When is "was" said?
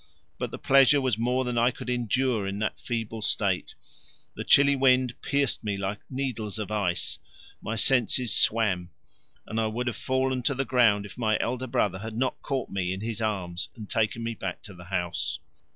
0.99-1.19